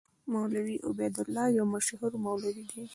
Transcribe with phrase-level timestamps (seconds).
[0.31, 2.81] مولوي عبیدالله یو مشهور مولوي دی.